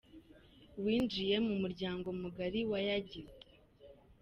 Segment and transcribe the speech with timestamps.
[0.83, 3.39] winjiye mu muryango mugari wa Yagize.